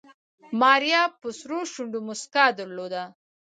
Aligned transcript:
ماريا 0.59 1.03
په 1.19 1.27
سرو 1.39 1.59
شونډو 1.71 1.99
موسکا 2.07 2.45
درلوده. 2.59 3.03